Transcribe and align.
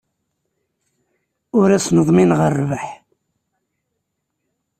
Ur 1.59 1.69
asen-ḍmineɣ 1.71 2.39
rrbeḥ. 2.51 2.85